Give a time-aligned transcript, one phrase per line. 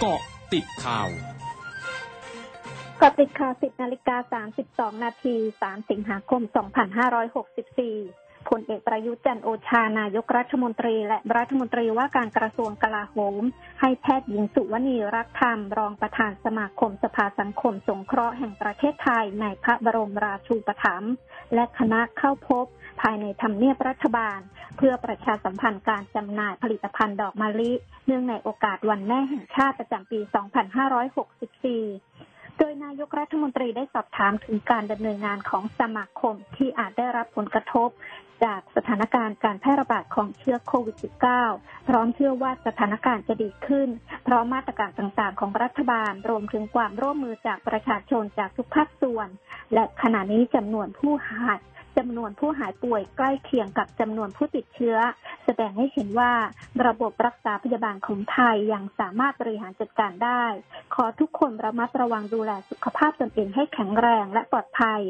[0.00, 0.20] เกาะ
[0.52, 1.08] ติดข่าว
[3.00, 4.42] กาะติดข่าว 10 นาฬิกา
[4.94, 6.42] 32 นาที 3 สิงหาคม
[7.38, 13.42] 2564 ผลเอกประยุทธ์จันโอชานายกรัฐมนตรี และรัฐมนตรีว่าการกระทรวงกลาโหม
[13.80, 21.12] ให้แพทย์หญิงสุวรรณีรักธรรม รองประธานสมาคมสภาสังคมสงเคราะห์แห่งประเทศไทยในพระบรมราชูปถัมภ์
[21.54, 22.66] และคณะเข้าพบ
[23.00, 24.38] ภายในทำเนียบรัฐบาล
[24.76, 27.72] เพื่อประชาสัมพันธ์การจำหน่ายผลิตภัณฑ์ดอกมะลิ
[28.06, 30.20] เนื่องในโอกาสวันแม่แห่งชาติประจำปี
[31.78, 32.07] 2564
[32.58, 37.88] โดยนายกรัฐมนตรีได้สอบถามถึงการดำเนินงานของสมาคมที่อาจได้รับผลกระทบ
[38.44, 40.96] จากสถานการณ์การแพร่ระบาดของเชื้อโควิด
[41.42, 43.88] -19 พร้อมเชื่อว่าสถานการณ์จะดีขึ้น
[44.24, 49.28] เพราะมาตรการต่างๆ ของรัฐบาลรวมถึงความร่วมมือจากประชาชนจากทุกภาคส่วน
[49.74, 51.58] และขณะนี้จำนวนผู้หาย
[51.98, 54.96] จำนวนผู้หายป่วยใกล้เคียงกับจำนวนผู้ติดเชื้อ
[55.44, 56.32] แสดงให้เห็นว่า
[56.86, 60.44] ระบบรักษาพยาบาลของไทยยังสามารถบริหารจัดการได้
[60.94, 65.00] ขอทุกคนระมัดระวังดูแลสุขภาพตนเองให้แข็งแรงและปลอดภัย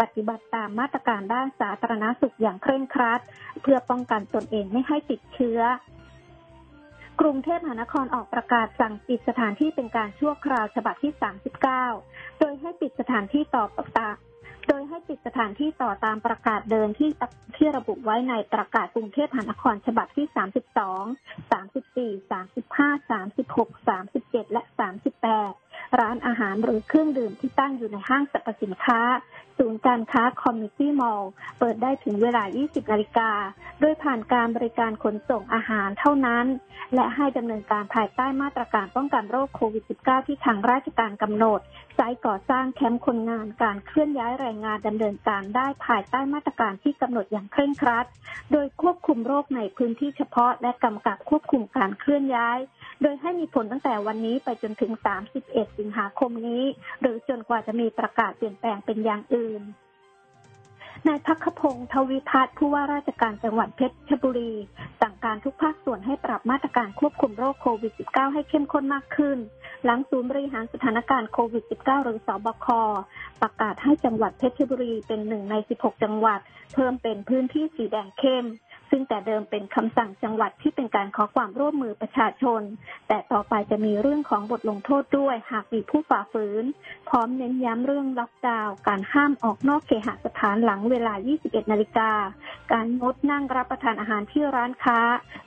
[0.00, 3.20] ปฏิบัติตามมาตรการด้านสาธารณสุขอย่างเคร่งครัด
[3.62, 5.60] เพื่อป้องกันตนเองไม่ให้ติดเชื้อ
[7.20, 11.12] กรุงเทพมหานครออกประกาศสั่งปิดสถานที่เป็นการชั่วคราวฉบับที่
[11.76, 13.64] 39 โดยให้ปิดสถานที่ต่อ
[13.98, 14.08] ตา
[14.68, 17.10] โดยให้ปิดสถานที่ต่อตามประกาศเดิมที่
[17.56, 24.62] ที่ระบุไว้ในประกาศกรุงเทพมหานครฉบับที่ 32 34 35 36 37 และ
[25.30, 25.61] 38
[26.00, 29.00] ร้านอาหารหรือเครื่องดื่มที่ตั้งอยู่ในห้างสรรพสินค้า
[29.58, 33.30] ศูนย์การค้าคอมมูนิตี้มอลล์เปิดได้ถึงเวลา 20 นาฬิกา
[33.80, 36.46] โดยผ่านการบริการขนส่งอาหารเท่านั้น
[36.94, 41.60] และให้ดำเนินการภายใต้มาตรการป้องกันโรคโควิด -19 ที่ทางราชการกำหนด
[41.94, 48.06] ไซต์ก่อสร้างแคมป์คนงานการเคลื่อนย้ายแรงงานดำเนินการได้ภายใต้มาตรการที่กำหนดอย่างเคร่งครัด
[48.52, 52.58] โดยควบคุมโรคในพื้นที่เฉพาะและกำกับควบคุมการเคลื่อนย้าย
[53.02, 54.92] โดยให้มีผลตั้งแต่วันนี้ไปจนถึง
[55.36, 56.62] 31 สิงหาคมนี้
[57.00, 59.62] หรือจนกว่าจะมีประกาศเปลี่ยนแปลงเป็นอย่างอื่น
[61.08, 64.52] นายพักขพงศ์ทวีพัฒน์ผู้ว่าราชการจังหวัดเพชรบุรี
[65.00, 69.38] สั่งการทุกภาคส่วนให้ปรับมาตรการควบคุมโรคโควิด -19 ให้เข้มข้นมากขึ้น
[69.84, 72.66] หลังศูนย์บริหารสถานการณ์โควิด -19 หรือสบค
[73.42, 76.40] ประกาศให้จังหวัดเพชรบุรีเป็นหนึ่งใน 16 จังหวัด
[76.74, 78.44] เพิ่มเป็นพื้นที่สีแดงเข้ม
[78.94, 82.62] ซึ่งแต่เดิมเป็นคำสั่งจังหวัดที่เป็นการขอความร่วมมือประชาชน
[83.08, 86.64] แต่ต่อไปจะมีเรื่องของบทลงโทษด้วยหากมีผู้ฝ่าฝืน
[87.08, 92.10] พร้อมเน้นย้ำเรื่องล็อกดาวน์การห้ามออกนอกเคหสถานหลังเวลา 21 นาฬิกา
[92.72, 94.98] การงดนั่งรับประทานอาหารที่ร้านค้า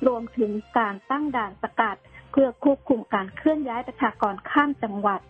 [0.07, 1.97] รวมถึงการตั้งด่านสกัด
[2.31, 5.21] เพื่อควบคุมการเคลื่อนย้ายประชากรข้ามจังหวัด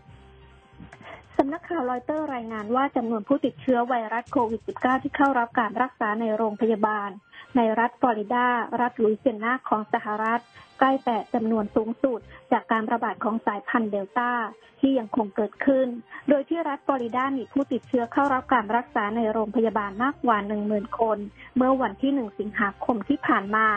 [1.39, 7.09] สำนักข่าวรอยเตอร์รายงานว่าจำนวนผู้ติดเชื้อไวรัสโควิด -19 ที่เข้ารับการรักษาในโรงพยาบาล
[7.55, 8.45] ในรัฐฟลอริดา
[8.81, 10.41] รัฐลุยเซียนาของสหรัฐ
[10.79, 12.19] ใกล้แต่จำนวนสูงสุด
[12.51, 14.31] จากการระบาดของสายพันธุ์เดลต้า
[14.79, 15.87] ที่ยังคงเกิดขึ้น
[16.29, 20.37] โดยที่รัฐฟลอริดามีผู้ติดเชื้อเข้ารับการรักษาในโรงพยาบาลมากกว่า
[20.67, 21.17] 10,000 คน
[21.55, 23.67] เมื่อวันที่ 1 สิงหาคมที่ผ่านมา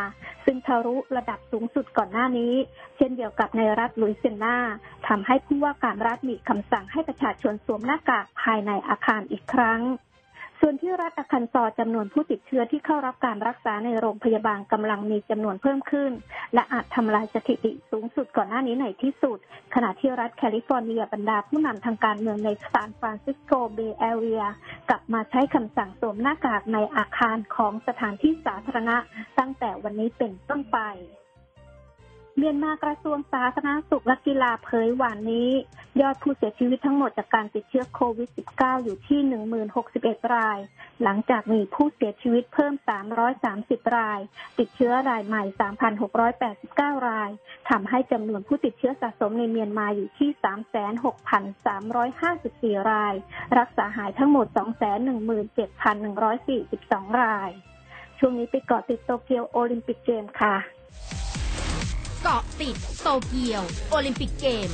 [0.44, 2.54] ซึ่งทะลุระดับสูงสุดก่อนหน้านี้
[2.96, 4.56] เช่นเดียวกับในรัฐลุยเซียนา
[5.08, 9.80] ทำให้ผู้ว่าการรัฐมีคำสั่งให้ประชาชนสวมหน้ากากภายในอาคารอีกครั้ง
[10.60, 16.10] ส่วนที่รัฐอาคันซอจำนวนผู้ติดเชื้อที่เข้ารับการรักษาในโรงพยาบาลกำลังมีจำนวนเพิ่มขึ้น
[16.54, 19.38] และอาจทำลายสถิติสูงสุดก่อนหน้านี้ในที่สุด
[19.74, 24.42] ขณะที่รัฐแคลิฟอร์เนียบรรดาผู้นำทางการเมืองในซานฟรานซิสโกเบย์แอเรีย
[24.90, 28.96] กลับมาใช้คำสั่งสวมหน้ากากในอาคารของสถานที่สาธารณะ
[29.38, 30.78] ตั้งแต่วันนี้เป็นต้นไป
[32.40, 35.50] เมียนมากระทรวงสาธารณสุขและกีฬาเผยวันนี้
[36.00, 39.20] ยอดผู้เสียชีวิตทั้งหมดจากการติดเชื้อโควิด -19 อยู่ที่
[39.78, 40.58] 1061 ราย
[41.02, 42.74] หลังจากมีผู้เสียชีวิตเพิ่ม
[43.34, 44.20] 330 ราย
[44.58, 45.42] ติดเชื้อรายใหม่
[46.44, 47.30] 3,689 ราย
[47.70, 50.30] ทำให้จำนวนผู้ติดเชื้อสะสมในเมียนมาอยู่ที่
[52.80, 53.14] 36,354 ราย
[53.58, 54.46] รักษาหายทั้งหมด
[55.88, 57.50] 217,142 ราย
[58.18, 60.56] ช่วงนี้ไปเกาะติดโตเกียวโอลิมปิกเกมค่ะ
[62.22, 64.70] เกาะติดโตเกียว โอลิมปิกเกม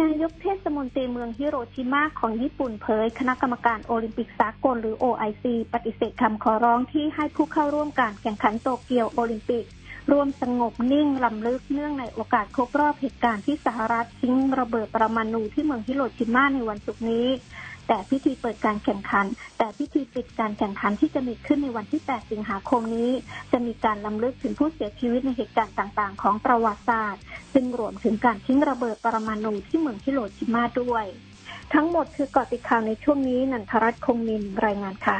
[0.00, 9.64] นายกเทศมนตรีเมืองฮิโรชิมาของญี่ปุ่นเผย คณะกรรมการโอลิมปิกสากลหรือ OIC ปฏิเสธคำขอร้องที่ให้ผู้เข้าร่วมการแข่งขันโตเกียวโอลิมปิก
[10.10, 17.26] ร่วมสงบนิ่งรำลึกเนื่องในโอกาสครบรอบเหตุการณ์ที่สหรัฐทิ้งระเบิดปรมาณูที่เมืองฮิโรชิมาในวันศุกร์นี้
[17.92, 19.26] แต่พิธีเปิดการแข่งขัน
[19.58, 23.10] แต่พิธีปิดการแข่งขันที่จะมีขึ้นในวันที่ 8 สิงหาคมนี้
[23.52, 27.22] จะมีการลำลึกถึงผู้เสียชีวิตในเหตุการณ์ต่างๆ ของประวัติศาสตร์
[27.52, 31.06] ซึ่งรวมถึงการทิ้งระเบิดปรมาณูที่เมืองฮิโรชิมาด้วย
[31.74, 35.18] ทั้งหมดคือเกาะติดข่าวในช่วงนี้นันทรัตน์คงมินรายงานค่ะ